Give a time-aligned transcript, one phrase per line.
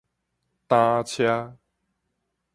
[0.67, 1.59] 擔仔車